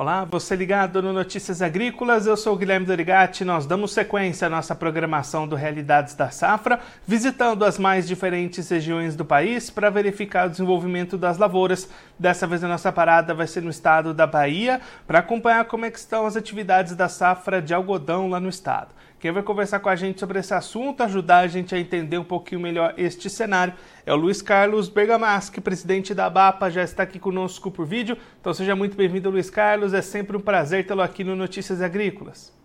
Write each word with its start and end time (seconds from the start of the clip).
Olá, 0.00 0.24
você 0.24 0.54
ligado 0.54 1.02
no 1.02 1.12
Notícias 1.12 1.60
Agrícolas, 1.60 2.24
eu 2.24 2.36
sou 2.36 2.56
Guilherme 2.56 2.86
Dorigati. 2.86 3.44
Nós 3.44 3.66
damos 3.66 3.92
sequência 3.92 4.46
à 4.46 4.48
nossa 4.48 4.72
programação 4.72 5.44
do 5.48 5.56
Realidades 5.56 6.14
da 6.14 6.30
Safra, 6.30 6.78
visitando 7.04 7.64
as 7.64 7.80
mais 7.80 8.06
diferentes 8.06 8.68
regiões 8.68 9.16
do 9.16 9.24
país 9.24 9.70
para 9.70 9.90
verificar 9.90 10.46
o 10.46 10.50
desenvolvimento 10.50 11.18
das 11.18 11.36
lavouras. 11.36 11.90
Dessa 12.16 12.46
vez 12.46 12.62
a 12.62 12.68
nossa 12.68 12.92
parada 12.92 13.34
vai 13.34 13.48
ser 13.48 13.60
no 13.60 13.70
estado 13.70 14.14
da 14.14 14.24
Bahia, 14.24 14.80
para 15.04 15.18
acompanhar 15.18 15.64
como 15.64 15.84
é 15.84 15.88
estão 15.88 16.26
as 16.26 16.36
atividades 16.36 16.94
da 16.94 17.08
safra 17.08 17.60
de 17.60 17.74
algodão 17.74 18.30
lá 18.30 18.38
no 18.38 18.48
estado. 18.48 18.94
Quem 19.20 19.32
vai 19.32 19.42
conversar 19.42 19.80
com 19.80 19.88
a 19.88 19.96
gente 19.96 20.20
sobre 20.20 20.38
esse 20.38 20.54
assunto, 20.54 21.02
ajudar 21.02 21.38
a 21.38 21.46
gente 21.48 21.74
a 21.74 21.78
entender 21.78 22.18
um 22.18 22.24
pouquinho 22.24 22.60
melhor 22.60 22.94
este 22.96 23.28
cenário, 23.28 23.74
é 24.06 24.12
o 24.12 24.16
Luiz 24.16 24.40
Carlos 24.40 24.88
Bergamaschi, 24.88 25.60
presidente 25.60 26.14
da 26.14 26.30
BAPA, 26.30 26.70
já 26.70 26.84
está 26.84 27.02
aqui 27.02 27.18
conosco 27.18 27.68
por 27.68 27.84
vídeo. 27.84 28.16
Então 28.40 28.54
seja 28.54 28.76
muito 28.76 28.96
bem-vindo, 28.96 29.28
Luiz 29.28 29.50
Carlos. 29.50 29.92
É 29.92 30.02
sempre 30.02 30.36
um 30.36 30.40
prazer 30.40 30.86
tê-lo 30.86 31.02
aqui 31.02 31.24
no 31.24 31.34
Notícias 31.34 31.82
Agrícolas. 31.82 32.57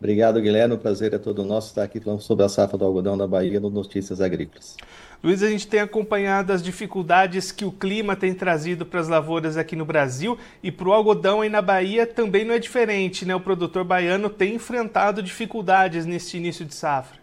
Obrigado, 0.00 0.40
Guilherme. 0.40 0.74
O 0.74 0.78
prazer 0.78 1.12
é 1.12 1.18
todo 1.18 1.44
nosso 1.44 1.68
estar 1.68 1.82
aqui 1.82 2.00
falando 2.00 2.22
sobre 2.22 2.42
a 2.42 2.48
safra 2.48 2.78
do 2.78 2.86
algodão 2.86 3.18
da 3.18 3.26
Bahia 3.26 3.60
no 3.60 3.68
Notícias 3.68 4.18
Agrícolas. 4.22 4.74
Luiz, 5.22 5.42
a 5.42 5.50
gente 5.50 5.68
tem 5.68 5.80
acompanhado 5.80 6.54
as 6.54 6.62
dificuldades 6.62 7.52
que 7.52 7.66
o 7.66 7.70
clima 7.70 8.16
tem 8.16 8.32
trazido 8.32 8.86
para 8.86 8.98
as 8.98 9.08
lavouras 9.08 9.58
aqui 9.58 9.76
no 9.76 9.84
Brasil 9.84 10.38
e 10.62 10.72
para 10.72 10.88
o 10.88 10.92
algodão 10.94 11.42
aí 11.42 11.50
na 11.50 11.60
Bahia 11.60 12.06
também 12.06 12.46
não 12.46 12.54
é 12.54 12.58
diferente, 12.58 13.26
né? 13.26 13.34
O 13.34 13.40
produtor 13.40 13.84
baiano 13.84 14.30
tem 14.30 14.54
enfrentado 14.54 15.22
dificuldades 15.22 16.06
neste 16.06 16.38
início 16.38 16.64
de 16.64 16.74
safra. 16.74 17.20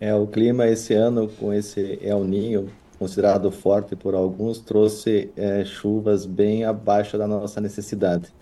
É, 0.00 0.14
o 0.14 0.26
clima 0.26 0.66
esse 0.66 0.94
ano, 0.94 1.28
com 1.28 1.52
esse 1.52 1.98
El 2.00 2.24
Ninho, 2.24 2.70
considerado 2.98 3.50
forte 3.50 3.94
por 3.94 4.14
alguns, 4.14 4.60
trouxe 4.60 5.30
é, 5.36 5.62
chuvas 5.62 6.24
bem 6.24 6.64
abaixo 6.64 7.18
da 7.18 7.26
nossa 7.26 7.60
necessidade. 7.60 8.32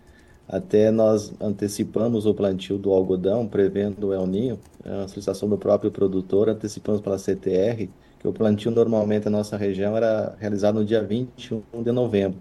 Até 0.48 0.90
nós 0.90 1.32
antecipamos 1.40 2.26
o 2.26 2.34
plantio 2.34 2.76
do 2.76 2.92
algodão, 2.92 3.46
prevendo 3.46 4.08
o 4.08 4.12
El 4.12 4.26
Ninho, 4.26 4.58
a 4.84 5.08
solicitação 5.08 5.48
do 5.48 5.56
próprio 5.56 5.90
produtor, 5.90 6.50
antecipamos 6.50 7.00
para 7.00 7.14
a 7.14 7.18
CTR, 7.18 7.88
que 8.18 8.28
o 8.28 8.32
plantio 8.32 8.70
normalmente 8.70 9.24
na 9.24 9.38
nossa 9.38 9.56
região 9.56 9.96
era 9.96 10.34
realizado 10.38 10.76
no 10.76 10.84
dia 10.84 11.02
21 11.02 11.62
de 11.82 11.92
novembro. 11.92 12.38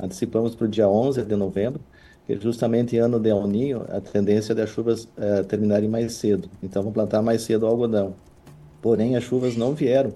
Antecipamos 0.00 0.54
para 0.54 0.64
o 0.64 0.68
dia 0.68 0.88
11 0.88 1.22
de 1.22 1.36
novembro, 1.36 1.80
que 2.26 2.36
justamente 2.36 2.96
em 2.96 3.00
ano 3.00 3.20
de 3.20 3.28
El 3.28 3.46
Ninho, 3.46 3.84
a 3.88 4.00
tendência 4.00 4.52
é 4.52 4.56
das 4.56 4.70
chuvas 4.70 5.06
é, 5.18 5.42
terminarem 5.42 5.88
mais 5.88 6.14
cedo. 6.14 6.48
Então, 6.62 6.82
vamos 6.82 6.94
plantar 6.94 7.20
mais 7.20 7.42
cedo 7.42 7.64
o 7.64 7.66
algodão. 7.66 8.14
Porém, 8.80 9.14
as 9.14 9.24
chuvas 9.24 9.56
não 9.56 9.74
vieram 9.74 10.12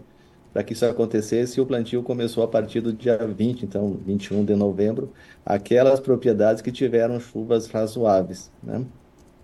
para 0.57 0.65
que 0.65 0.73
isso 0.73 0.87
acontecesse, 0.87 1.61
o 1.61 1.67
plantio 1.67 2.03
começou 2.03 2.43
a 2.43 2.49
partir 2.49 2.81
do 2.81 2.91
dia 2.91 3.19
20, 3.19 3.65
então 3.67 4.01
21 4.07 4.43
de 4.43 4.57
novembro, 4.57 5.13
aquelas 5.45 6.01
propriedades 6.01 6.63
que 6.63 6.73
tiveram 6.73 7.21
chuvas 7.21 7.67
razoáveis, 7.67 8.51
né? 8.63 8.83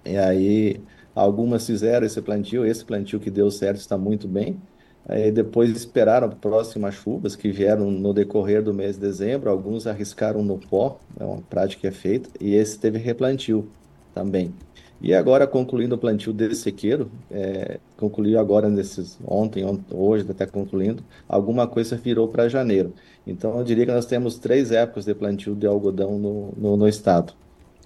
E 0.07 0.17
aí 0.17 0.81
algumas 1.15 1.67
fizeram 1.67 2.07
esse 2.07 2.23
plantio, 2.23 2.65
esse 2.65 2.83
plantio 2.83 3.21
que 3.21 3.31
deu 3.31 3.51
certo 3.51 3.77
está 3.77 3.99
muito 3.99 4.27
bem. 4.27 4.59
Aí 5.07 5.31
depois 5.31 5.69
esperaram 5.71 6.31
próximas 6.31 6.95
chuvas 6.95 7.37
que 7.37 7.51
vieram 7.51 7.91
no 7.91 8.15
decorrer 8.15 8.63
do 8.63 8.73
mês 8.73 8.95
de 8.95 9.03
dezembro, 9.03 9.51
alguns 9.51 9.87
arriscaram 9.87 10.43
no 10.43 10.59
pó, 10.59 10.99
é 11.21 11.25
uma 11.27 11.43
prática 11.43 11.83
que 11.83 11.87
é 11.89 11.93
feita, 11.93 12.31
e 12.41 12.55
esse 12.55 12.79
teve 12.79 12.97
replantio 12.97 13.71
também. 14.15 14.55
E 15.03 15.13
agora, 15.13 15.49
concluindo 15.49 15.97
o 15.97 15.99
plantio 15.99 16.33
desse 16.33 16.63
sequeiro, 16.63 17.11
é, 17.29 17.81
concluiu 17.97 18.39
agora 18.39 18.69
nesses 18.69 19.19
ontem, 19.27 19.65
hoje, 19.91 20.25
até 20.31 20.47
concluindo, 20.47 21.03
alguma 21.29 21.67
coisa 21.67 21.97
virou 21.97 22.29
para 22.29 22.49
janeiro. 22.49 22.95
Então, 23.27 23.59
eu 23.59 23.65
diria 23.65 23.85
que 23.85 23.91
nós 23.91 24.07
temos 24.07 24.39
três 24.39 24.71
épocas 24.71 25.05
de 25.05 25.13
plantio 25.13 25.57
de 25.57 25.67
algodão 25.67 26.19
no, 26.21 26.53
no, 26.57 26.77
no 26.77 26.89
estado. 26.89 27.33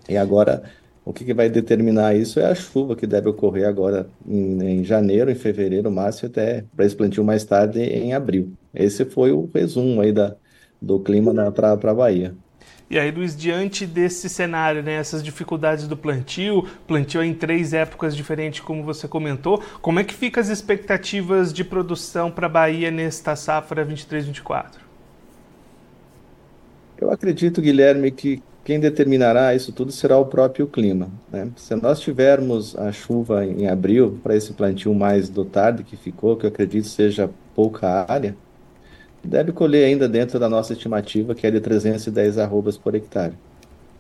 E 0.07 0.15
agora, 0.19 0.63
o 1.07 1.13
que, 1.13 1.25
que, 1.25 1.33
vai 1.33 1.49
determinar 1.49 2.15
isso 2.15 2.39
é 2.39 2.45
a 2.45 2.55
chuva 2.55 2.95
que 2.95 3.07
deve 3.07 3.31
ocorrer 3.31 3.67
agora 3.67 4.07
em, 4.29 4.81
em 4.81 4.85
janeiro, 4.85 5.31
em 5.31 5.35
fevereiro, 5.35 5.91
máximo, 5.91 6.29
até 6.29 6.65
para 6.77 6.85
esse 6.85 6.95
plantio 6.95 7.25
mais 7.25 7.45
tarde 7.45 7.81
em 7.81 8.13
abril. 8.13 8.53
Esse 8.75 9.07
foi 9.07 9.33
o 9.33 9.49
resumo 9.55 10.03
aí 10.03 10.13
da, 10.13 10.37
do 10.83 11.01
clima 11.01 11.33
para 11.53 11.73
a 11.73 11.95
Bahia. 11.95 12.35
E 12.89 12.99
aí, 12.99 13.11
Luiz, 13.11 13.37
diante 13.37 13.85
desse 13.85 14.29
cenário, 14.29 14.81
né, 14.81 14.95
essas 14.95 15.23
dificuldades 15.23 15.89
do 15.89 15.97
plantio, 15.97 16.65
plantio 16.87 17.23
em 17.23 17.35
três 17.35 17.73
épocas 17.73 18.15
diferentes, 18.15 18.61
como 18.61 18.85
você 18.85 19.09
comentou, 19.09 19.61
como 19.83 19.99
é 19.99 20.05
que 20.05 20.15
ficam 20.15 20.41
as 20.41 20.49
expectativas 20.49 21.53
de 21.53 21.65
produção 21.65 22.31
para 22.31 22.47
a 22.47 22.51
Bahia 22.51 22.91
nesta 22.93 23.35
safra 23.35 23.85
23-24? 23.85 24.75
Eu 26.99 27.11
acredito, 27.11 27.61
Guilherme, 27.61 28.13
que 28.13 28.41
quem 28.65 28.79
determinará 28.79 29.55
isso 29.55 29.73
tudo 29.73 29.91
será 29.91 30.17
o 30.17 30.27
próprio 30.27 30.67
clima. 30.67 31.09
Né? 31.31 31.49
Se 31.57 31.75
nós 31.75 32.01
tivermos 32.01 32.77
a 32.77 32.91
chuva 32.93 33.45
em 33.45 33.69
abril 33.69 34.19
para 34.23 34.37
esse 34.37 34.53
plantio 34.53 34.95
mais 34.95 35.29
do 35.29 35.45
tarde 35.45 35.85
que 35.85 35.97
ficou, 35.97 36.37
que 36.37 36.47
eu 36.47 36.51
acredito 36.51 36.87
seja 36.87 37.29
pouca 37.55 38.05
área, 38.09 38.37
deve 39.27 39.53
colher 39.53 39.85
ainda 39.85 40.09
dentro 40.09 40.39
da 40.39 40.49
nossa 40.49 40.73
estimativa, 40.73 41.35
que 41.35 41.47
é 41.47 41.51
de 41.51 41.61
310 41.61 42.39
arrobas 42.39 42.79
por 42.79 42.95
hectare. 42.95 43.35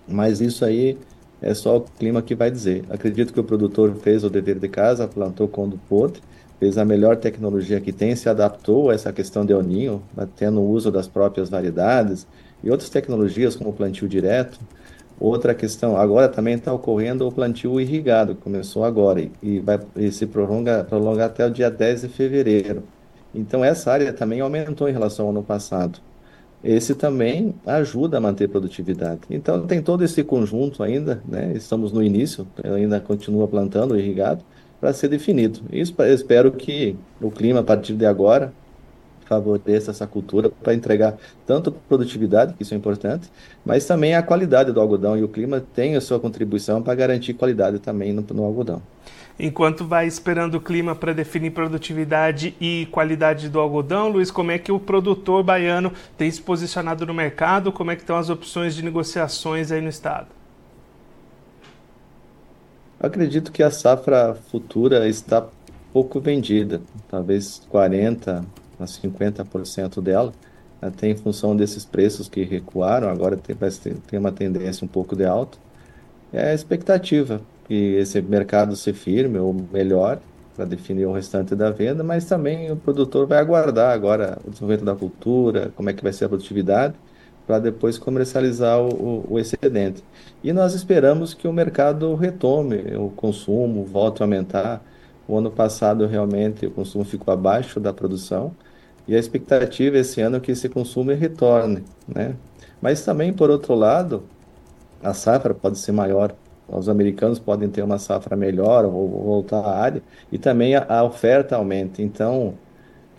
Mas 0.08 0.40
isso 0.40 0.64
aí 0.64 0.96
é 1.42 1.52
só 1.52 1.76
o 1.76 1.80
clima 1.80 2.22
que 2.22 2.34
vai 2.34 2.50
dizer. 2.50 2.84
Acredito 2.88 3.32
que 3.32 3.40
o 3.40 3.44
produtor 3.44 3.94
fez 3.96 4.24
o 4.24 4.30
dever 4.30 4.58
de 4.58 4.68
casa, 4.68 5.06
plantou 5.06 5.48
quando 5.48 5.78
pôde, 5.88 6.22
fez 6.58 6.78
a 6.78 6.84
melhor 6.84 7.16
tecnologia 7.16 7.80
que 7.80 7.92
tem, 7.92 8.16
se 8.16 8.28
adaptou 8.28 8.90
a 8.90 8.94
essa 8.94 9.12
questão 9.12 9.44
de 9.44 9.52
oninho, 9.52 10.02
tendo 10.36 10.60
o 10.60 10.68
uso 10.70 10.90
das 10.90 11.06
próprias 11.06 11.50
variedades 11.50 12.26
e 12.62 12.70
outras 12.70 12.88
tecnologias 12.88 13.54
como 13.56 13.70
o 13.70 13.72
plantio 13.72 14.08
direto. 14.08 14.58
Outra 15.18 15.54
questão, 15.54 15.96
agora 15.96 16.28
também 16.28 16.54
está 16.54 16.72
ocorrendo 16.72 17.26
o 17.26 17.32
plantio 17.32 17.80
irrigado, 17.80 18.36
começou 18.36 18.84
agora 18.84 19.26
e 19.42 19.60
vai 19.60 19.80
e 19.96 20.12
se 20.12 20.26
prolonga, 20.26 20.84
prolonga 20.84 21.24
até 21.24 21.46
o 21.46 21.50
dia 21.50 21.70
10 21.70 22.02
de 22.02 22.08
fevereiro. 22.08 22.82
Então, 23.36 23.62
essa 23.62 23.92
área 23.92 24.12
também 24.12 24.40
aumentou 24.40 24.88
em 24.88 24.92
relação 24.92 25.26
ao 25.26 25.30
ano 25.30 25.42
passado. 25.42 26.00
Esse 26.64 26.94
também 26.94 27.54
ajuda 27.66 28.16
a 28.16 28.20
manter 28.20 28.48
produtividade. 28.48 29.20
Então, 29.30 29.66
tem 29.66 29.82
todo 29.82 30.02
esse 30.02 30.24
conjunto 30.24 30.82
ainda, 30.82 31.22
né? 31.28 31.52
estamos 31.54 31.92
no 31.92 32.02
início, 32.02 32.46
ainda 32.64 32.98
continua 32.98 33.46
plantando, 33.46 33.98
irrigado, 33.98 34.42
para 34.80 34.92
ser 34.92 35.08
definido. 35.08 35.60
Isso, 35.70 35.94
espero 36.02 36.50
que 36.50 36.96
o 37.20 37.30
clima, 37.30 37.60
a 37.60 37.62
partir 37.62 37.94
de 37.94 38.06
agora, 38.06 38.52
favoreça 39.26 39.90
essa 39.90 40.06
cultura 40.06 40.48
para 40.48 40.72
entregar 40.72 41.16
tanto 41.46 41.70
produtividade, 41.70 42.54
que 42.54 42.62
isso 42.62 42.72
é 42.72 42.76
importante, 42.76 43.30
mas 43.64 43.84
também 43.84 44.14
a 44.14 44.22
qualidade 44.22 44.72
do 44.72 44.80
algodão. 44.80 45.16
E 45.16 45.22
o 45.22 45.28
clima 45.28 45.62
tem 45.74 45.94
a 45.94 46.00
sua 46.00 46.18
contribuição 46.18 46.82
para 46.82 46.94
garantir 46.94 47.34
qualidade 47.34 47.80
também 47.80 48.12
no, 48.12 48.24
no 48.32 48.44
algodão 48.44 48.80
enquanto 49.38 49.84
vai 49.84 50.06
esperando 50.06 50.54
o 50.54 50.60
clima 50.60 50.94
para 50.94 51.12
definir 51.12 51.50
produtividade 51.50 52.54
e 52.60 52.88
qualidade 52.90 53.48
do 53.48 53.60
algodão, 53.60 54.08
Luiz, 54.08 54.30
como 54.30 54.50
é 54.50 54.58
que 54.58 54.72
o 54.72 54.78
produtor 54.78 55.42
baiano 55.42 55.92
tem 56.16 56.30
se 56.30 56.40
posicionado 56.40 57.06
no 57.06 57.14
mercado? 57.14 57.70
Como 57.70 57.90
é 57.90 57.96
que 57.96 58.02
estão 58.02 58.16
as 58.16 58.30
opções 58.30 58.74
de 58.74 58.82
negociações 58.82 59.70
aí 59.70 59.80
no 59.80 59.88
estado? 59.88 60.28
Acredito 62.98 63.52
que 63.52 63.62
a 63.62 63.70
safra 63.70 64.36
futura 64.50 65.06
está 65.06 65.46
pouco 65.92 66.18
vendida, 66.18 66.80
talvez 67.08 67.62
40 67.68 68.44
a 68.78 68.84
50% 68.84 70.02
dela, 70.02 70.32
até 70.80 71.08
em 71.08 71.16
função 71.16 71.56
desses 71.56 71.84
preços 71.84 72.28
que 72.28 72.42
recuaram, 72.42 73.08
agora 73.08 73.36
tem, 73.36 73.56
tem 73.94 74.18
uma 74.18 74.32
tendência 74.32 74.84
um 74.84 74.88
pouco 74.88 75.16
de 75.16 75.24
alta. 75.24 75.58
É 76.32 76.50
a 76.50 76.54
expectativa 76.54 77.40
que 77.66 77.94
esse 77.96 78.20
mercado 78.22 78.76
se 78.76 78.92
firme 78.92 79.38
ou 79.38 79.54
melhor 79.72 80.20
para 80.54 80.64
definir 80.64 81.04
o 81.06 81.12
restante 81.12 81.54
da 81.54 81.70
venda, 81.70 82.02
mas 82.02 82.24
também 82.24 82.70
o 82.72 82.76
produtor 82.76 83.26
vai 83.26 83.38
aguardar 83.38 83.92
agora 83.92 84.38
o 84.44 84.50
desenvolvimento 84.50 84.84
da 84.86 84.94
cultura, 84.94 85.72
como 85.76 85.90
é 85.90 85.92
que 85.92 86.02
vai 86.02 86.12
ser 86.12 86.24
a 86.24 86.28
produtividade, 86.28 86.94
para 87.46 87.58
depois 87.58 87.98
comercializar 87.98 88.80
o, 88.80 89.24
o, 89.28 89.38
excedente. 89.38 90.02
E 90.42 90.52
nós 90.52 90.74
esperamos 90.74 91.34
que 91.34 91.46
o 91.46 91.52
mercado 91.52 92.14
retome 92.14 92.96
o 92.96 93.10
consumo, 93.10 93.84
volte 93.84 94.22
a 94.22 94.24
aumentar. 94.24 94.82
O 95.28 95.36
ano 95.36 95.50
passado 95.50 96.06
realmente 96.06 96.66
o 96.66 96.70
consumo 96.70 97.04
ficou 97.04 97.32
abaixo 97.34 97.78
da 97.78 97.92
produção 97.92 98.52
e 99.06 99.14
a 99.14 99.18
expectativa 99.18 99.98
esse 99.98 100.20
ano 100.20 100.36
é 100.36 100.40
que 100.40 100.52
esse 100.52 100.68
consumo 100.68 101.12
retorne, 101.12 101.84
né? 102.08 102.34
Mas 102.80 103.04
também 103.04 103.32
por 103.32 103.50
outro 103.50 103.74
lado, 103.74 104.24
a 105.02 105.12
safra 105.14 105.54
pode 105.54 105.78
ser 105.78 105.92
maior 105.92 106.34
os 106.68 106.88
americanos 106.88 107.38
podem 107.38 107.68
ter 107.68 107.82
uma 107.82 107.98
safra 107.98 108.36
melhor 108.36 108.84
ou 108.84 109.08
voltar 109.08 109.60
à 109.60 109.78
área 109.78 110.02
e 110.32 110.38
também 110.38 110.74
a, 110.74 110.84
a 110.88 111.04
oferta 111.04 111.56
aumenta. 111.56 112.02
Então, 112.02 112.54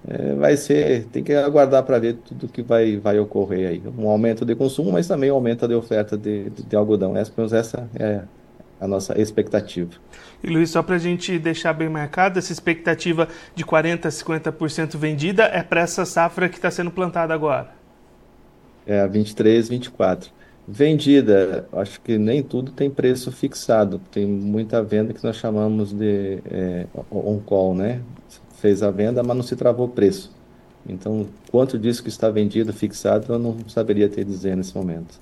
é, 0.07 0.35
vai 0.35 0.57
ser, 0.57 1.05
tem 1.05 1.23
que 1.23 1.33
aguardar 1.33 1.83
para 1.83 1.99
ver 1.99 2.15
tudo 2.15 2.47
que 2.47 2.61
vai, 2.61 2.97
vai 2.97 3.19
ocorrer 3.19 3.69
aí. 3.69 3.83
Um 3.97 4.09
aumento 4.09 4.45
de 4.45 4.55
consumo, 4.55 4.91
mas 4.91 5.07
também 5.07 5.31
um 5.31 5.35
aumento 5.35 5.67
de 5.67 5.75
oferta 5.75 6.17
de, 6.17 6.49
de, 6.49 6.63
de 6.63 6.75
algodão. 6.75 7.15
Essa, 7.15 7.33
essa 7.55 7.89
é 7.97 8.21
a 8.79 8.87
nossa 8.87 9.19
expectativa. 9.19 9.91
E 10.43 10.47
Luiz, 10.47 10.69
só 10.69 10.83
para 10.83 10.95
a 10.95 10.99
gente 10.99 11.37
deixar 11.39 11.73
bem 11.73 11.89
marcado, 11.89 12.37
essa 12.39 12.51
expectativa 12.51 13.27
de 13.55 13.65
40% 13.65 14.05
a 14.05 14.09
50% 14.09 14.97
vendida 14.97 15.43
é 15.45 15.63
para 15.63 15.81
essa 15.81 16.05
safra 16.05 16.47
que 16.47 16.57
está 16.57 16.69
sendo 16.69 16.91
plantada 16.91 17.33
agora? 17.33 17.69
É 18.85 19.01
a 19.01 19.07
23, 19.07 19.67
24. 19.67 20.31
Vendida, 20.67 21.65
acho 21.71 22.01
que 22.01 22.17
nem 22.17 22.43
tudo 22.43 22.73
tem 22.73 22.89
preço 22.89 23.31
fixado. 23.31 24.01
Tem 24.11 24.25
muita 24.25 24.83
venda 24.83 25.13
que 25.13 25.23
nós 25.23 25.37
chamamos 25.37 25.93
de 25.93 26.39
é, 26.45 26.85
on-call, 27.09 27.73
né? 27.73 28.01
Fez 28.57 28.83
a 28.83 28.91
venda, 28.91 29.23
mas 29.23 29.37
não 29.37 29.43
se 29.43 29.55
travou 29.55 29.87
preço. 29.87 30.35
Então, 30.85 31.27
quanto 31.49 31.79
disso 31.79 32.03
que 32.03 32.09
está 32.09 32.29
vendido 32.29 32.73
fixado, 32.73 33.31
eu 33.31 33.39
não 33.39 33.57
saberia 33.69 34.09
te 34.09 34.23
dizer 34.25 34.57
nesse 34.57 34.75
momento. 34.75 35.19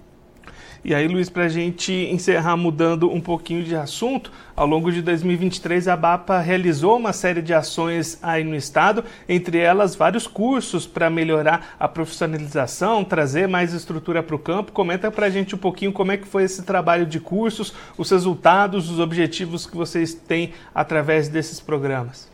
E 0.87 0.93
aí, 0.93 1.07
Luiz, 1.07 1.31
para 1.31 1.45
a 1.45 1.49
gente 1.49 1.91
encerrar 1.91 2.55
mudando 2.55 3.09
um 3.09 3.19
pouquinho 3.19 3.63
de 3.63 3.75
assunto, 3.75 4.31
ao 4.55 4.67
longo 4.67 4.91
de 4.91 5.01
2023 5.01 5.87
a 5.87 5.97
BAPA 5.97 6.37
realizou 6.37 6.95
uma 6.95 7.11
série 7.11 7.41
de 7.41 7.55
ações 7.55 8.19
aí 8.21 8.43
no 8.43 8.55
estado, 8.55 9.03
entre 9.27 9.57
elas 9.57 9.95
vários 9.95 10.27
cursos 10.27 10.85
para 10.85 11.09
melhorar 11.09 11.75
a 11.79 11.87
profissionalização, 11.87 13.03
trazer 13.03 13.47
mais 13.47 13.73
estrutura 13.73 14.21
para 14.21 14.35
o 14.35 14.37
campo. 14.37 14.71
Comenta 14.71 15.09
para 15.09 15.25
a 15.25 15.29
gente 15.31 15.55
um 15.55 15.57
pouquinho 15.57 15.91
como 15.91 16.11
é 16.11 16.17
que 16.17 16.27
foi 16.27 16.43
esse 16.43 16.61
trabalho 16.61 17.07
de 17.07 17.19
cursos, 17.19 17.73
os 17.97 18.11
resultados, 18.11 18.87
os 18.87 18.99
objetivos 18.99 19.65
que 19.65 19.75
vocês 19.75 20.13
têm 20.13 20.53
através 20.71 21.27
desses 21.27 21.59
programas. 21.59 22.29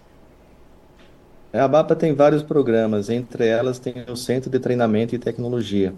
A 1.54 1.70
BAPA 1.70 1.96
tem 1.96 2.14
vários 2.14 2.44
programas, 2.44 3.10
entre 3.10 3.48
elas 3.48 3.80
tem 3.80 4.04
o 4.10 4.16
Centro 4.18 4.50
de 4.50 4.60
Treinamento 4.60 5.16
e 5.16 5.18
Tecnologia. 5.18 5.94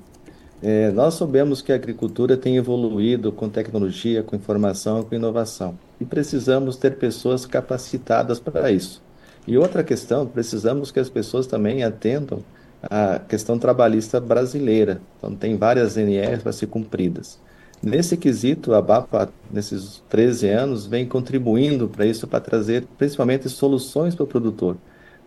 É, 0.66 0.92
nós 0.92 1.16
sabemos 1.16 1.62
que 1.62 1.74
a 1.74 1.76
agricultura 1.76 2.38
tem 2.38 2.56
evoluído 2.56 3.34
com 3.34 3.50
tecnologia, 3.50 4.24
com 4.24 4.34
informação, 4.34 5.04
com 5.04 5.14
inovação. 5.14 5.78
E 6.00 6.06
precisamos 6.06 6.78
ter 6.78 6.96
pessoas 6.96 7.46
capacitadas 7.46 8.40
para 8.40 8.72
isso. 8.72 9.04
E 9.46 9.58
outra 9.58 9.84
questão, 9.84 10.26
precisamos 10.26 10.90
que 10.90 11.02
as 11.02 11.10
pessoas 11.10 11.48
também 11.48 11.84
atendam 11.84 12.40
à 12.82 13.20
questão 13.20 13.60
trabalhista 13.60 14.22
brasileira. 14.22 15.02
Então, 15.18 15.36
tem 15.36 15.58
várias 15.58 15.98
NRs 15.98 16.42
para 16.42 16.54
ser 16.54 16.68
cumpridas. 16.68 17.38
Nesse 17.82 18.16
quesito, 18.16 18.74
a 18.74 18.82
BAPA, 18.82 19.34
nesses 19.52 20.02
13 20.08 20.48
anos, 20.48 20.86
vem 20.86 21.06
contribuindo 21.06 21.90
para 21.90 22.06
isso, 22.06 22.26
para 22.26 22.40
trazer 22.40 22.88
principalmente 22.98 23.50
soluções 23.50 24.16
para 24.16 24.24
o 24.24 24.28
produtor. 24.28 24.78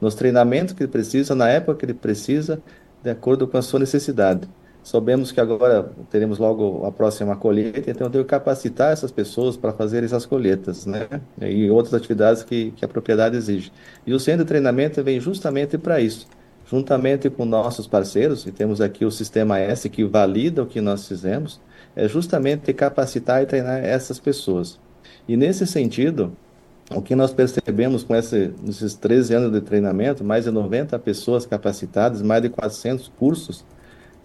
Nos 0.01 0.15
treinamentos 0.15 0.73
que 0.73 0.83
ele 0.83 0.91
precisa, 0.91 1.35
na 1.35 1.51
época 1.51 1.81
que 1.81 1.85
ele 1.85 1.93
precisa, 1.93 2.63
de 3.03 3.11
acordo 3.11 3.47
com 3.47 3.59
a 3.59 3.63
sua 3.63 3.81
necessidade. 3.81 4.49
Sabemos 4.87 5.33
que 5.33 5.41
agora 5.41 5.91
teremos 6.13 6.39
logo 6.39 6.87
a 6.87 6.93
próxima 6.93 7.35
colheita, 7.35 7.91
então 7.91 8.07
eu 8.07 8.23
que 8.23 8.31
capacitar 8.31 8.93
essas 8.93 9.11
pessoas 9.11 9.57
para 9.57 9.73
fazer 9.73 10.05
essas 10.05 10.25
colheitas, 10.25 10.87
né? 10.87 11.09
E 11.41 11.69
outras 11.69 11.93
atividades 11.93 12.45
que, 12.45 12.71
que 12.71 12.85
a 12.85 12.89
propriedade 12.89 13.37
exige. 13.37 13.73
E 14.07 14.15
o 14.15 14.21
centro 14.21 14.45
de 14.45 14.49
treinamento 14.49 15.03
vem 15.03 15.19
justamente 15.19 15.77
para 15.77 16.01
isso. 16.01 16.29
Juntamente 16.71 17.29
com 17.29 17.45
nossos 17.45 17.89
parceiros, 17.89 18.47
e 18.47 18.53
temos 18.53 18.81
aqui 18.81 19.05
o 19.05 19.11
Sistema 19.11 19.59
S 19.59 19.89
que 19.91 20.05
valida 20.05 20.63
o 20.63 20.67
que 20.67 20.81
nós 20.81 21.09
fizemos, 21.09 21.61
é 21.97 22.07
justamente 22.07 22.73
capacitar 22.73 23.43
e 23.43 23.47
treinar 23.47 23.85
essas 23.85 24.21
pessoas. 24.21 24.79
E 25.27 25.37
nesse 25.37 25.67
sentido, 25.67 26.31
o 26.95 27.03
que 27.03 27.17
nós 27.17 27.33
percebemos 27.33 28.05
com 28.05 28.15
esse, 28.15 28.53
esses 28.69 28.95
13 28.95 29.35
anos 29.35 29.53
de 29.53 29.61
treinamento, 29.63 30.23
mais 30.23 30.45
de 30.45 30.53
90 30.53 30.97
pessoas 31.01 31.45
capacitadas, 31.45 32.23
mais 32.23 32.41
de 32.41 32.51
400 32.51 33.11
cursos, 33.19 33.65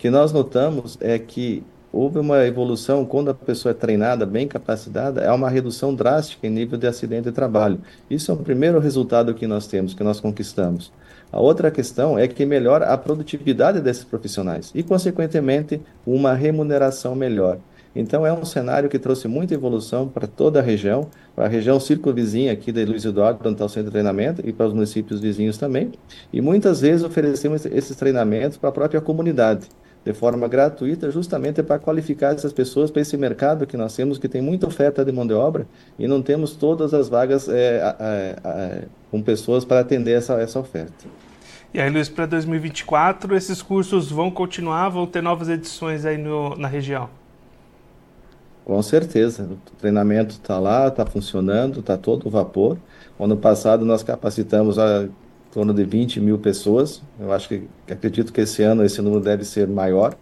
que 0.01 0.09
nós 0.09 0.33
notamos 0.33 0.98
é 1.00 1.19
que 1.19 1.63
houve 1.94 2.18
uma 2.18 2.44
evolução 2.44 3.06
quando 3.06 3.30
a 3.30 3.36
pessoa 3.36 3.69
é 3.69 3.75
treinada, 3.75 4.25
bem 4.25 4.48
capacitada, 4.48 5.21
é 5.21 5.31
uma 5.31 5.48
redução 5.48 5.94
drástica 5.94 6.48
em 6.48 6.50
nível 6.50 6.75
de 6.75 6.88
acidente 6.88 7.25
de 7.25 7.31
trabalho. 7.31 7.80
Isso 8.09 8.31
é 8.31 8.33
o 8.33 8.38
primeiro 8.38 8.80
resultado 8.80 9.31
que 9.36 9.45
nós 9.45 9.68
temos, 9.68 9.94
que 9.94 10.03
nós 10.03 10.19
conquistamos. 10.19 10.92
A 11.31 11.39
outra 11.39 11.69
questão 11.69 12.18
é 12.18 12.27
que 12.27 12.48
melhora 12.48 12.88
a 12.88 12.98
produtividade 12.98 13.80
desses 13.80 14.03
profissionais 14.03 14.71
e, 14.74 14.81
consequentemente, 14.81 15.80
uma 16.04 16.33
remuneração 16.33 17.13
melhor. 17.13 17.59
Então, 17.95 18.25
é 18.25 18.33
um 18.33 18.44
cenário 18.44 18.89
que 18.89 18.97
trouxe 18.97 19.27
muita 19.27 19.54
evolução 19.54 20.07
para 20.07 20.25
toda 20.25 20.57
a 20.57 20.63
região, 20.63 21.12
para 21.36 21.45
a 21.45 21.47
região 21.47 21.80
circunvizinha 21.80 22.54
aqui 22.54 22.71
de 22.71 22.86
Luiz 22.86 23.06
Eduardo, 23.06 23.39
onde 23.42 23.54
está 23.54 23.65
o 23.65 23.69
centro 23.69 23.89
de 23.89 23.92
treinamento, 23.92 24.42
e 24.44 24.51
para 24.51 24.65
os 24.65 24.74
municípios 24.74 25.19
vizinhos 25.19 25.59
também. 25.59 25.92
E 26.33 26.42
muitas 26.42 26.81
vezes 26.81 27.04
oferecemos 27.04 27.68
esses 27.68 27.95
treinamentos 27.95 28.57
para 28.57 28.69
a 28.69 28.71
própria 28.71 29.00
comunidade 29.00 29.68
de 30.03 30.13
forma 30.13 30.48
gratuita, 30.48 31.12
justamente 31.12 31.62
para 31.62 31.77
qualificar 31.77 32.33
essas 32.33 32.51
pessoas 32.51 32.89
para 32.89 33.01
esse 33.01 33.15
mercado 33.15 33.68
que 33.68 33.77
nós 33.77 33.95
temos, 33.95 34.18
que 34.18 34.27
tem 34.27 34.42
muita 34.42 34.68
oferta 34.68 35.06
de 35.06 35.12
mão 35.12 35.27
de 35.27 35.33
obra 35.33 35.68
e 36.00 36.07
não 36.07 36.21
temos 36.21 36.56
todas 36.56 36.94
as 36.94 37.07
vagas 37.07 37.48
é, 37.48 37.95
é, 38.00 38.36
é, 38.44 38.83
com 39.12 39.21
pessoas 39.21 39.63
para 39.63 39.80
atender 39.80 40.13
essa, 40.13 40.33
essa 40.42 40.59
oferta. 40.59 41.06
E 41.74 41.80
aí, 41.80 41.89
Luiz, 41.89 42.09
para 42.09 42.25
2024, 42.25 43.36
esses 43.36 43.62
cursos 43.62 44.12
vão 44.12 44.30
continuar, 44.30 44.89
vão 44.89 45.06
ter 45.06 45.21
novas 45.21 45.48
edições 45.48 46.04
aí 46.04 46.18
no, 46.18 46.56
na 46.56 46.68
região? 46.68 47.09
Com 48.65 48.81
certeza. 48.81 49.44
O 49.44 49.75
treinamento 49.77 50.33
está 50.33 50.59
lá, 50.59 50.88
está 50.88 51.06
funcionando, 51.06 51.80
está 51.80 51.97
todo 51.97 52.30
vapor. 52.30 52.77
Ano 53.19 53.38
passado 53.38 53.86
nós 53.86 54.04
capacitamos 54.04 54.77
a 54.77 55.07
torno 55.51 55.74
de 55.74 55.83
20 55.83 56.19
mil 56.19 56.39
pessoas. 56.39 57.01
Eu 57.19 57.31
acho 57.31 57.48
que 57.48 57.68
acredito 57.89 58.31
que 58.31 58.42
esse 58.42 58.63
ano 58.63 58.83
esse 58.83 59.01
número 59.01 59.21
deve 59.21 59.44
ser 59.44 59.68
maior, 59.68 60.15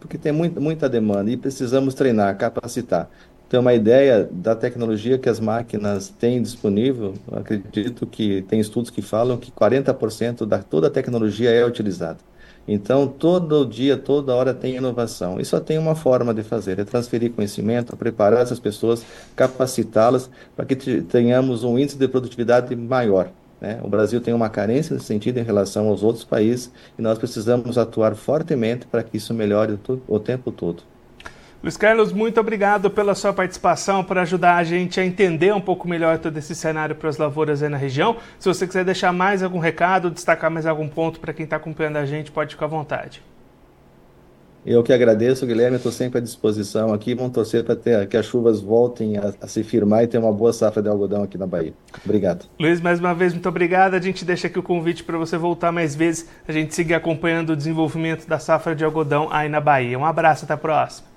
porque 0.00 0.18
tem 0.18 0.32
muita, 0.32 0.60
muita 0.60 0.88
demanda 0.88 1.30
e 1.30 1.36
precisamos 1.36 1.94
treinar, 1.94 2.36
capacitar. 2.36 3.08
Ter 3.48 3.58
uma 3.58 3.72
ideia 3.74 4.28
da 4.30 4.56
tecnologia 4.56 5.18
que 5.18 5.28
as 5.28 5.38
máquinas 5.38 6.08
têm 6.08 6.42
disponível, 6.42 7.14
acredito 7.32 8.06
que 8.06 8.42
tem 8.42 8.58
estudos 8.58 8.90
que 8.90 9.00
falam 9.00 9.38
que 9.38 9.52
40% 9.52 10.44
da 10.44 10.58
toda 10.58 10.88
a 10.88 10.90
tecnologia 10.90 11.50
é 11.50 11.64
utilizada. 11.64 12.18
Então, 12.68 13.06
todo 13.06 13.64
dia, 13.64 13.96
toda 13.96 14.34
hora 14.34 14.52
tem 14.52 14.74
inovação. 14.76 15.38
E 15.40 15.44
só 15.44 15.60
tem 15.60 15.78
uma 15.78 15.94
forma 15.94 16.34
de 16.34 16.42
fazer: 16.42 16.80
é 16.80 16.84
transferir 16.84 17.32
conhecimento, 17.32 17.96
preparar 17.96 18.42
essas 18.42 18.58
pessoas, 18.58 19.06
capacitá-las 19.36 20.28
para 20.56 20.64
que 20.66 20.74
tenhamos 21.02 21.62
um 21.62 21.78
índice 21.78 21.96
de 21.96 22.08
produtividade 22.08 22.74
maior. 22.74 23.30
Né? 23.60 23.80
O 23.82 23.88
Brasil 23.88 24.20
tem 24.20 24.34
uma 24.34 24.48
carência 24.48 24.94
nesse 24.94 25.06
sentido 25.06 25.38
em 25.38 25.42
relação 25.42 25.88
aos 25.88 26.02
outros 26.02 26.24
países 26.24 26.70
e 26.98 27.02
nós 27.02 27.18
precisamos 27.18 27.78
atuar 27.78 28.14
fortemente 28.14 28.86
para 28.86 29.02
que 29.02 29.16
isso 29.16 29.32
melhore 29.32 29.78
o 30.06 30.18
tempo 30.18 30.52
todo. 30.52 30.82
Luiz 31.62 31.76
Carlos, 31.76 32.12
muito 32.12 32.38
obrigado 32.38 32.90
pela 32.90 33.14
sua 33.14 33.32
participação, 33.32 34.04
por 34.04 34.18
ajudar 34.18 34.56
a 34.56 34.62
gente 34.62 35.00
a 35.00 35.04
entender 35.04 35.52
um 35.52 35.60
pouco 35.60 35.88
melhor 35.88 36.18
todo 36.18 36.36
esse 36.36 36.54
cenário 36.54 36.94
para 36.94 37.08
as 37.08 37.16
lavouras 37.16 37.62
aí 37.62 37.68
na 37.68 37.78
região. 37.78 38.18
Se 38.38 38.46
você 38.46 38.66
quiser 38.66 38.84
deixar 38.84 39.12
mais 39.12 39.42
algum 39.42 39.58
recado, 39.58 40.10
destacar 40.10 40.50
mais 40.50 40.66
algum 40.66 40.86
ponto 40.86 41.18
para 41.18 41.32
quem 41.32 41.44
está 41.44 41.56
acompanhando 41.56 41.96
a 41.96 42.06
gente, 42.06 42.30
pode 42.30 42.54
ficar 42.54 42.66
à 42.66 42.68
vontade. 42.68 43.22
Eu 44.66 44.82
que 44.82 44.92
agradeço, 44.92 45.46
Guilherme, 45.46 45.76
estou 45.76 45.92
sempre 45.92 46.18
à 46.18 46.20
disposição 46.20 46.92
aqui. 46.92 47.14
Vamos 47.14 47.32
torcer 47.32 47.62
para 47.62 48.04
que 48.04 48.16
as 48.16 48.26
chuvas 48.26 48.60
voltem 48.60 49.16
a, 49.16 49.32
a, 49.40 49.46
se 49.46 49.62
firmar 49.62 50.02
e 50.02 50.08
ter 50.08 50.18
uma 50.18 50.32
boa 50.32 50.52
safra 50.52 50.82
de 50.82 50.88
algodão 50.88 51.22
aqui 51.22 51.38
na 51.38 51.46
Bahia. 51.46 51.72
Obrigado. 52.04 52.46
Luiz, 52.58 52.80
mais 52.80 52.98
uma 52.98 53.14
vez, 53.14 53.32
muito 53.32 53.48
obrigado. 53.48 53.94
A 53.94 54.00
gente 54.00 54.24
deixa 54.24 54.48
aqui 54.48 54.58
o 54.58 54.62
convite 54.64 55.04
para 55.04 55.16
você 55.16 55.38
voltar 55.38 55.70
mais 55.70 55.94
vezes, 55.94 56.28
a 56.48 56.50
gente 56.50 56.74
seguir 56.74 56.94
acompanhando 56.94 57.50
o 57.50 57.56
desenvolvimento 57.56 58.26
da 58.26 58.40
safra 58.40 58.74
de 58.74 58.84
algodão 58.84 59.28
aí 59.30 59.48
na 59.48 59.60
Bahia. 59.60 59.96
Um 59.96 60.04
abraço, 60.04 60.44
até 60.44 60.54
a 60.54 60.56
próxima. 60.56 61.15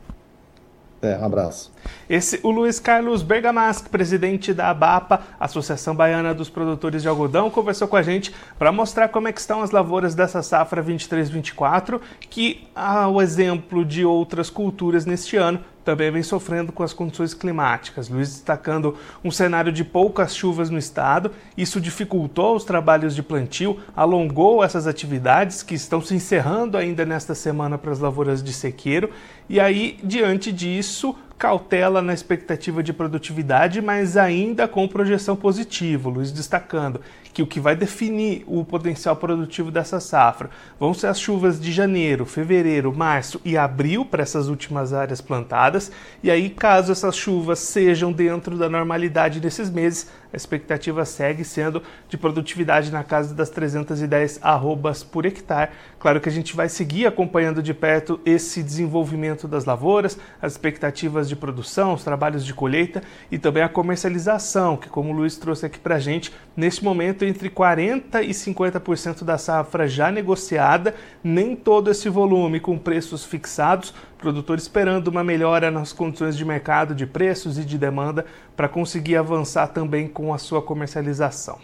É, 1.02 1.18
um 1.18 1.26
abraço. 1.26 1.72
Esse, 2.10 2.40
o 2.44 2.52
Luiz 2.52 2.78
Carlos 2.78 3.24
Bergamasque, 3.24 3.90
presidente 3.90 4.54
da 4.54 4.70
ABAPA, 4.70 5.22
Associação 5.40 5.96
Baiana 5.96 6.34
dos 6.34 6.50
Produtores 6.50 7.02
de 7.02 7.08
Algodão, 7.08 7.50
conversou 7.50 7.88
com 7.88 7.96
a 7.96 8.02
gente 8.02 8.36
para 8.58 8.72
mostrar 8.72 9.08
como 9.08 9.28
é 9.28 9.32
que 9.32 9.40
estão 9.40 9.62
as 9.62 9.72
lavouras 9.72 10.14
dessa 10.14 10.44
safra 10.44 10.84
23-24, 10.84 12.02
que, 12.30 12.68
ao 12.76 13.22
exemplo 13.22 13.86
de 13.86 14.04
outras 14.04 14.50
culturas 14.50 15.06
neste 15.06 15.38
ano, 15.38 15.62
também 15.90 16.12
vem 16.12 16.22
sofrendo 16.22 16.72
com 16.72 16.84
as 16.84 16.94
condições 16.94 17.34
climáticas. 17.34 18.10
Luiz 18.10 18.30
destacando 18.30 18.96
um 19.24 19.32
cenário 19.32 19.72
de 19.72 19.84
poucas 19.84 20.36
chuvas 20.36 20.70
no 20.70 20.78
estado, 20.78 21.32
isso 21.58 21.82
dificultou 21.82 22.56
os 22.56 22.64
trabalhos 22.64 23.16
de 23.16 23.24
plantio, 23.24 23.80
alongou 23.96 24.64
essas 24.64 24.86
atividades 24.86 25.64
que 25.64 25.74
estão 25.74 26.00
se 26.00 26.14
encerrando 26.14 26.78
ainda 26.78 27.08
nesta 27.08 27.34
semana 27.34 27.76
para 27.76 27.92
as 27.92 27.98
lavouras 27.98 28.44
de 28.44 28.54
sequeiro, 28.54 29.10
e 29.50 29.60
aí, 29.60 29.98
diante 30.04 30.52
disso, 30.52 31.16
cautela 31.40 32.02
na 32.02 32.14
expectativa 32.14 32.84
de 32.84 32.92
produtividade, 32.92 33.82
mas 33.82 34.18
ainda 34.18 34.68
com 34.68 34.86
projeção 34.86 35.38
positiva. 35.38 36.10
Luiz 36.10 36.34
destacando 36.34 37.00
que 37.34 37.42
o 37.42 37.48
que 37.48 37.62
vai 37.62 37.78
definir 37.78 38.44
o 38.46 38.66
potencial 38.66 39.16
produtivo 39.16 39.72
dessa 39.72 40.02
safra 40.02 40.50
vão 40.78 40.94
ser 40.94 41.08
as 41.08 41.18
chuvas 41.18 41.58
de 41.58 41.72
janeiro, 41.72 42.26
fevereiro, 42.26 42.94
março 42.94 43.40
e 43.46 43.56
abril 43.56 44.04
para 44.04 44.22
essas 44.22 44.50
últimas 44.50 44.92
áreas 44.92 45.22
plantadas. 45.22 45.90
E 46.22 46.30
aí, 46.30 46.50
caso 46.50 46.92
essas 46.92 47.16
chuvas 47.16 47.60
sejam 47.60 48.12
dentro 48.12 48.58
da 48.58 48.68
normalidade 48.68 49.40
nesses 49.40 49.70
meses, 49.70 50.10
a 50.32 50.38
expectativa 50.38 51.04
segue 51.06 51.44
sendo 51.44 51.82
de 52.08 52.18
produtividade 52.18 52.92
na 52.92 53.04
casa 53.04 53.34
das 53.34 53.50
310 53.50 54.40
arrobas 54.42 55.04
por 55.04 55.26
hectare. 55.26 55.72
Claro 56.00 56.22
que 56.22 56.30
a 56.30 56.32
gente 56.32 56.56
vai 56.56 56.70
seguir 56.70 57.06
acompanhando 57.06 57.62
de 57.62 57.74
perto 57.74 58.20
esse 58.26 58.62
desenvolvimento 58.62 59.48
das 59.48 59.66
lavouras, 59.66 60.18
as 60.42 60.54
expectativas 60.54 61.28
de 61.28 61.36
produção, 61.36 61.94
os 61.94 62.04
trabalhos 62.04 62.46
de 62.46 62.54
colheita 62.54 63.02
e 63.32 63.38
também 63.38 63.64
a 63.64 63.70
comercialização, 63.70 64.78
que 64.78 64.90
como 64.90 65.12
o 65.12 65.16
Luiz 65.16 65.38
trouxe 65.38 65.66
aqui 65.66 65.80
para 65.80 65.96
a 65.96 66.00
gente, 66.00 66.32
neste 66.56 66.84
momento 66.84 67.26
entre 67.26 67.50
40% 67.50 68.24
e 68.24 68.30
50% 68.30 69.24
da 69.24 69.38
safra 69.38 69.88
já 69.88 70.12
negociada, 70.12 70.96
nem 71.24 71.56
todo 71.56 71.90
esse 71.90 72.08
volume 72.10 72.60
com 72.60 72.78
preços 72.78 73.26
fixados, 73.26 73.94
produtor 74.18 74.58
esperando 74.58 75.08
uma 75.08 75.24
melhora 75.24 75.72
nas 75.72 75.94
condições 75.94 76.36
de 76.36 76.44
mercado, 76.44 76.94
de 76.94 77.06
preços 77.06 77.58
e 77.58 77.64
de 77.64 77.78
demanda 77.78 78.26
para 78.56 78.68
conseguir 78.68 79.16
avançar 79.16 79.68
também 79.68 80.08
com 80.20 80.34
a 80.34 80.38
sua 80.38 80.62
comercialização. 80.62 81.60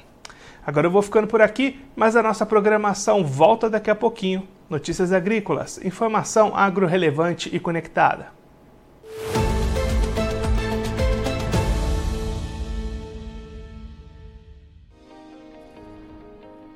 Agora 0.66 0.88
eu 0.88 0.92
vou 0.92 1.02
ficando 1.02 1.28
por 1.28 1.42
aqui, 1.42 1.78
mas 1.94 2.16
a 2.16 2.24
nossa 2.24 2.46
programação 2.46 3.22
volta 3.22 3.70
daqui 3.70 3.92
a 3.92 3.96
pouquinho. 3.96 4.48
Notícias 4.70 5.12
agrícolas, 5.12 5.78
informação 5.84 6.56
agro 6.56 6.88
relevante 6.88 7.54
e 7.54 7.60
conectada. 7.60 8.28